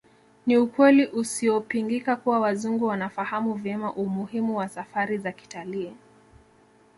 Ni 0.45 0.57
ukweli 0.57 1.07
usiopingika 1.07 2.15
kuwa 2.15 2.39
Wazungu 2.39 2.85
wanafahamu 2.85 3.53
vyema 3.53 3.93
umuhimu 3.93 4.57
wa 4.57 4.69
safari 4.69 5.17
za 5.17 5.31
kitalii 5.31 5.93